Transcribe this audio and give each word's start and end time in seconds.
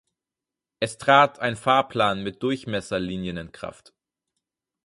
Es 0.79 0.97
trat 0.97 1.37
ein 1.41 1.55
Fahrplan 1.55 2.23
mit 2.23 2.41
Durchmesserlinien 2.41 3.37
in 3.37 3.51
Kraft. 3.51 3.93